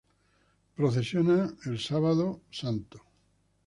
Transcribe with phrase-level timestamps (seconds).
[0.75, 3.03] Procesionan el Sábado Santo.